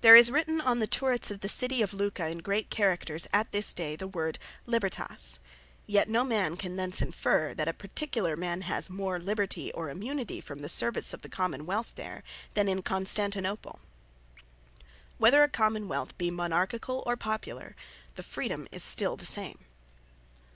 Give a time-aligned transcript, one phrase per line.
[0.00, 3.52] There is written on the Turrets of the city of Luca in great characters at
[3.52, 5.38] this day, the word LIBERTAS;
[5.86, 10.40] yet no man can thence inferre, that a particular man has more Libertie, or Immunitie
[10.42, 13.78] from the service of the Commonwealth there, than in Constantinople.
[15.18, 17.76] Whether a Common wealth be Monarchicall, or Popular,
[18.16, 19.60] the Freedome is still the same.